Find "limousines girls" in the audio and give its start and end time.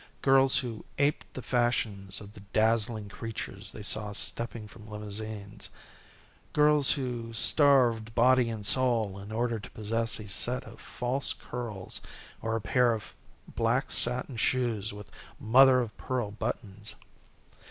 4.89-6.93